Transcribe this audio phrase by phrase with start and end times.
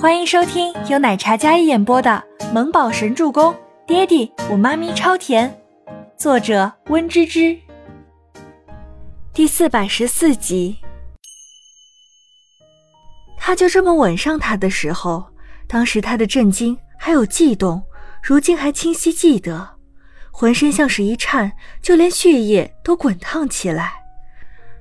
[0.00, 3.52] 欢迎收听由奶茶嘉一演播的《萌宝神助攻》，
[3.86, 5.54] 爹地我妈咪超甜，
[6.16, 7.54] 作者温芝芝。
[9.34, 10.78] 第四百十四集，
[13.36, 15.22] 他就这么吻上她的时候，
[15.68, 17.82] 当时他的震惊还有悸动，
[18.22, 19.68] 如今还清晰记得，
[20.30, 23.92] 浑身像是一颤，就连血液都滚烫起来。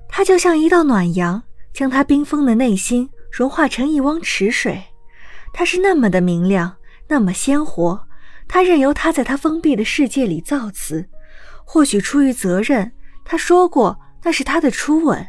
[0.08, 1.44] 他就像一道暖阳，
[1.74, 4.82] 将他冰封的内心融化成一汪池水。
[5.54, 6.78] 他是那么的明亮，
[7.08, 8.08] 那么鲜活。
[8.48, 11.08] 他任由他在他封闭的世界里造词，
[11.64, 12.92] 或许出于责任，
[13.24, 15.26] 他说过那是他的初吻，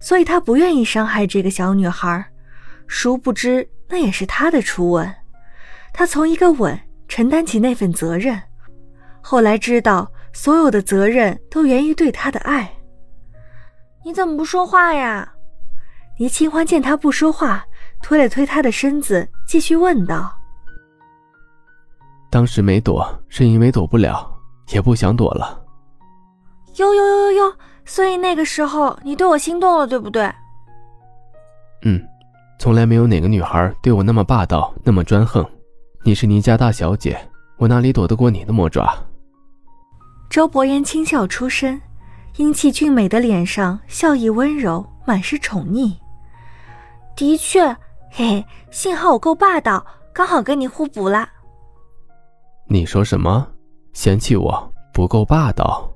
[0.00, 2.24] 所以他不愿意伤害这个小女孩。
[2.86, 5.12] 殊不知那也是他的初吻。
[5.92, 6.78] 他从一个吻
[7.08, 8.40] 承担起那份责任，
[9.20, 12.72] 后来知道所有的责任都源于对他的爱。
[14.04, 15.32] 你怎么不说话呀？
[16.18, 17.64] 倪清欢见他不说话。
[18.02, 20.32] 推了推他的身子，继续问道
[22.30, 24.32] ：“当时没躲，是因为躲不了，
[24.68, 25.60] 也不想躲了。
[26.78, 27.54] ”“哟哟哟哟哟！
[27.84, 30.32] 所以那个时候你对我心动了，对不对
[31.82, 32.00] ？”“嗯，
[32.60, 35.44] 从来没有哪个女孩对我那么霸道，那么专横。
[36.04, 37.18] 你是倪家大小姐，
[37.56, 38.96] 我哪里躲得过你的魔爪？”
[40.30, 41.80] 周伯言轻笑出声，
[42.36, 45.96] 英气俊美的脸上笑意温柔，满是宠溺。
[47.16, 47.76] 的确。
[48.12, 51.28] 嘿嘿，幸好我够霸道，刚好跟你互补了。
[52.66, 53.46] 你说什么？
[53.92, 55.90] 嫌弃我不够霸道？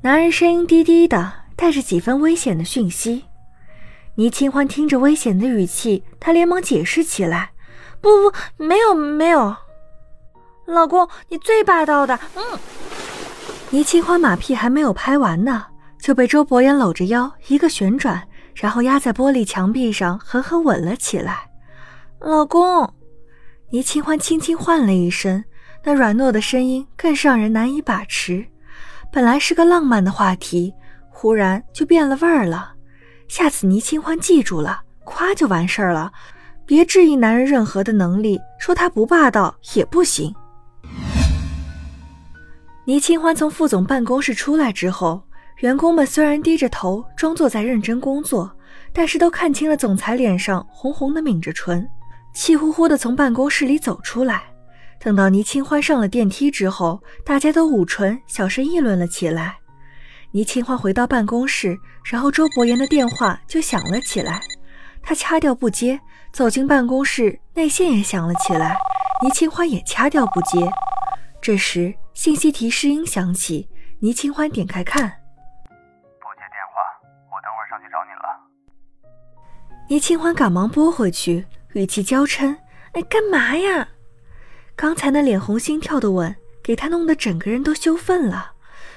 [0.00, 3.24] 男人声音低低的，带着几分危险的讯息。
[4.14, 7.50] 倪清欢听着危险的语气，她连忙解释起来
[8.00, 9.56] ：“不不，没有没有，
[10.66, 12.58] 老公，你最霸道的。”嗯。
[13.70, 15.66] 倪清欢马屁还没有拍完呢，
[15.98, 18.28] 就被周伯言搂着腰一个旋转。
[18.54, 21.50] 然后压在玻璃墙壁上，狠狠吻了起来。
[22.20, 22.92] 老公，
[23.70, 25.42] 倪清欢轻轻唤了一声，
[25.84, 28.46] 那软糯的声音更是让人难以把持。
[29.10, 30.72] 本来是个浪漫的话题，
[31.10, 32.74] 忽然就变了味儿了。
[33.28, 36.12] 下次倪清欢记住了，夸就完事儿了，
[36.64, 40.34] 别质疑男人任何的能力，说他不霸道也不行。
[42.84, 45.22] 倪清欢从副总办公室出来之后。
[45.58, 48.50] 员工们虽然低着头，装作在认真工作，
[48.92, 51.88] 但是都看清了总裁脸上红红的抿着唇，
[52.34, 54.42] 气呼呼的从办公室里走出来。
[54.98, 59.56] 等到倪清欢上了电梯之后，大家都捂唇，小声议论了起来。
[60.32, 64.40] 倪清欢回到办公室，然后周伯言的电话就响了起来，
[65.02, 66.00] 他掐掉不接，
[66.32, 68.76] 走进办公室，内线也响了起来，
[69.22, 70.70] 倪清欢也掐掉不接。
[71.40, 73.68] 这时信息提示音响起，
[74.00, 75.21] 倪清欢点开看。
[79.88, 81.44] 倪清欢赶忙拨回去，
[81.74, 82.56] 语气娇嗔
[82.92, 83.88] ：“哎，干嘛呀？
[84.74, 88.52] 刚才那脸红心跳的吻，给他弄得整个人都羞愤了。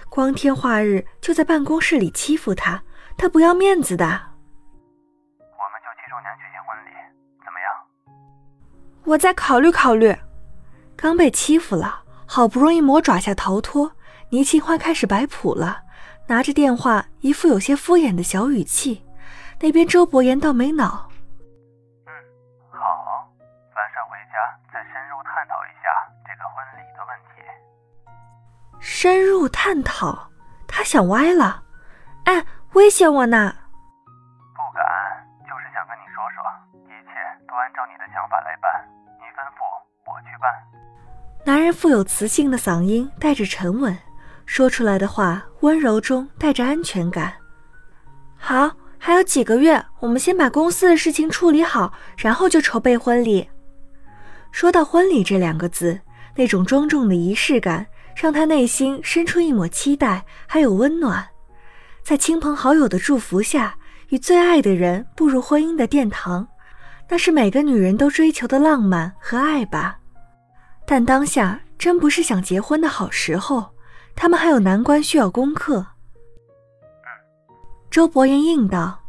[0.09, 2.81] 光天化日就在办公室里欺负他，
[3.17, 6.91] 他不要面子的。”我们就七周年举行婚礼，
[7.43, 7.67] 怎么样？
[9.03, 10.15] 我再考虑考虑。
[10.95, 13.91] 刚被欺负了，好不容易磨爪下逃脱，
[14.29, 15.81] 倪清欢开始摆谱了，
[16.27, 19.04] 拿着电话，一副有些敷衍的小语气。
[19.65, 21.09] 那边周伯言倒没恼。
[22.05, 22.13] 嗯，
[22.69, 23.27] 好，
[23.75, 24.37] 晚上回家
[24.71, 25.89] 再深入探讨一下
[26.23, 27.41] 这个婚礼的问题。
[28.79, 30.29] 深入探讨？
[30.67, 31.63] 他想歪了？
[32.25, 33.55] 哎，威胁我呢？
[34.53, 34.85] 不敢，
[35.49, 36.43] 就是想跟你说说，
[36.83, 37.09] 一切
[37.47, 38.87] 都按照你的想法来办，
[39.17, 39.65] 你吩咐
[40.05, 40.53] 我去办。
[41.43, 43.97] 男人富有磁性的嗓音带着沉稳，
[44.45, 47.33] 说出来的话温柔中带着安全感。
[48.37, 48.69] 好。
[49.05, 53.47] 还有几个月，我们先把公司的事情处理好，然后就筹备婚礼。
[54.51, 55.99] 说到婚礼这两个字，
[56.35, 57.85] 那种庄重的仪式感
[58.15, 61.23] 让他内心生出一抹期待，还有温暖。
[62.03, 63.75] 在亲朋好友的祝福下，
[64.09, 66.47] 与最爱的人步入婚姻的殿堂，
[67.07, 69.99] 那是每个女人都追求的浪漫和爱吧。
[70.87, 73.67] 但当下真不是想结婚的好时候，
[74.15, 75.85] 他们还有难关需要攻克。
[77.95, 78.99] 周伯言应道：“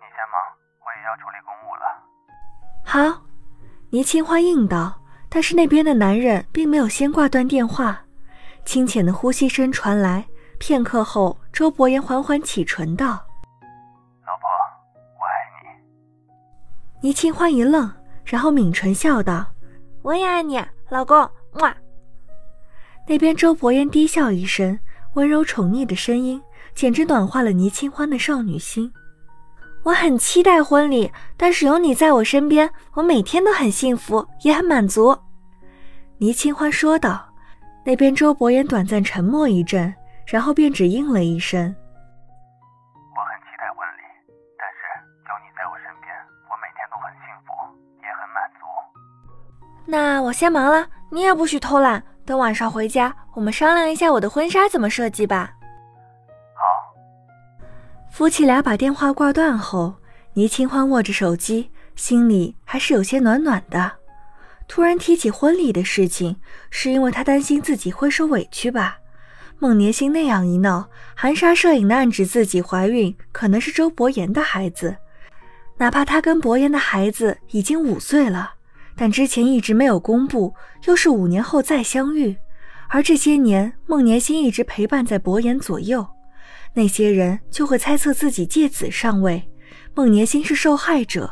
[0.00, 0.40] 先忙，
[0.80, 1.84] 我也要处理公务了。”
[2.82, 3.22] 好，
[3.90, 4.98] 倪清欢应道。
[5.28, 8.00] 但是那边的男人并没有先挂断电话，
[8.64, 10.24] 清浅的呼吸声传来。
[10.58, 13.08] 片刻后，周伯言缓缓启唇道
[14.24, 14.48] ：“老婆，
[15.18, 15.68] 我爱你。”
[17.06, 17.92] 倪清欢一愣，
[18.24, 19.44] 然后抿唇笑道
[20.00, 20.58] ：“我也爱你，
[20.88, 21.76] 老公。”哇！
[23.06, 24.80] 那边周伯言低笑一声，
[25.12, 26.42] 温柔宠溺的声音。
[26.78, 28.92] 简直暖化了倪清欢的少女心。
[29.82, 35.18] 我很期待婚礼，但是有你在我身边，我每天都很幸福，也很满足。”
[36.18, 37.24] 倪清欢说道。
[37.84, 39.92] 那边周伯言短暂沉默一阵，
[40.24, 41.62] 然后便只应了一声
[43.10, 44.02] ：“我很期待婚礼，
[44.56, 44.78] 但是
[45.26, 46.14] 有你在我身边，
[46.48, 47.50] 我每天都很幸福，
[48.02, 48.62] 也很满足。”
[49.84, 52.00] 那我先忙了，你也不许偷懒。
[52.24, 55.50] 等晚上回家，我们商量一下我的婚纱怎么设计吧。
[58.18, 59.94] 夫妻俩把电话挂断后，
[60.32, 63.92] 倪清欢握着手机，心里还是有些暖暖的。
[64.66, 66.34] 突然提起婚礼的事情，
[66.68, 68.98] 是因为他担心自己会受委屈吧？
[69.60, 74.96] 孟年星那样一闹，含沙射影的暗指自己怀孕可能是周伯言的孩子，
[75.76, 78.54] 哪怕他跟伯言的孩子已经五岁了，
[78.96, 80.52] 但之前一直没有公布，
[80.86, 82.36] 又是五年后再相遇，
[82.88, 86.04] 而这些年孟年星一直陪伴在伯言左右，
[86.78, 89.50] 那些人就会猜测自己借子上位，
[89.96, 91.28] 孟年星是受害者。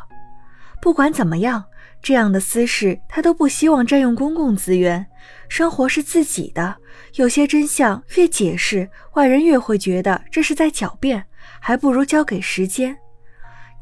[0.81, 1.63] 不管怎么样。
[1.99, 5.03] 这样的私事，他都不希望占用公共资源。
[5.49, 6.77] 生活是自己的，
[7.15, 11.25] 有些真相越解释，外人越会觉得这是在狡辩，
[11.59, 12.95] 还不如交给时间。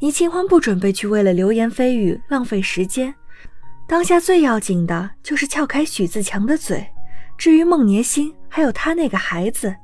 [0.00, 3.14] 倪清欢不准备去为了流言蜚语浪费时间，
[3.86, 6.84] 当下最要紧的就是撬开许自强的嘴。
[7.36, 9.76] 至于孟年星，还有他那个孩子，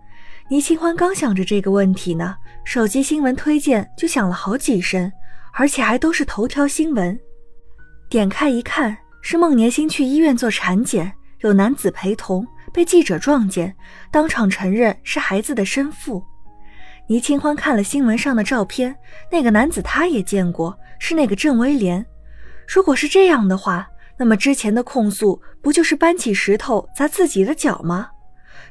[0.53, 5.11] 倪清欢刚想着这个问题呢，手机新闻推荐就响了好几声，
[5.55, 7.19] 而且还都是头条新闻。
[8.11, 11.11] 点开一看，是孟年星去医院做产检，
[11.41, 13.75] 有男子陪同，被记者撞见，
[14.11, 16.23] 当场承认是孩子的生父。
[17.07, 18.95] 倪清欢看了新闻上的照片，
[19.31, 22.05] 那个男子他也见过，是那个郑威廉。
[22.69, 23.89] 如果是这样的话，
[24.19, 28.11] 那么之前的控诉不就是搬起石头砸自己的脚吗？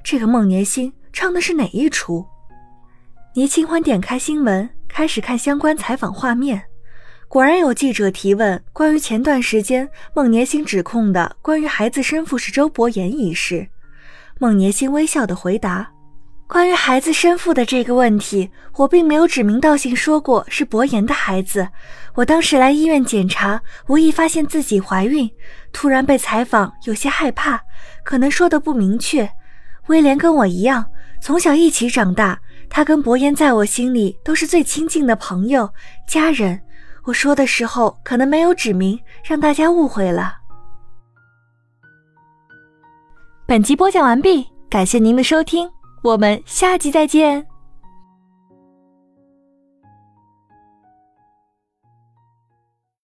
[0.03, 2.25] 这个孟年星唱的是哪一出？
[3.33, 6.63] 倪清欢点开新闻，开始看相关采访画面。
[7.27, 13.67] 果然有记者提问关于前段时间孟年星指控的关于孩子生父是周伯言一事，
[14.37, 15.89] 孟年星微笑的回答
[16.47, 21.69] ：“关于孩子生父的这个问题，我并没有指名道姓说过是伯言的孩子。
[22.15, 25.29] 我当时来医院检查，无意发现自己怀孕，
[25.71, 27.61] 突然被采访，有些害怕，
[28.03, 29.29] 可能说的不明确。
[29.87, 30.85] 威廉跟我一样，
[31.21, 32.39] 从小一起长大，
[32.69, 35.69] 他跟伯言在我心里都是最亲近的朋友、
[36.07, 36.59] 家人。”
[37.05, 40.35] 我说的时候可能没有指明，让大家误会了。
[43.47, 45.67] 本集播讲完毕，感谢您的收听，
[46.03, 47.50] 我们下集再见。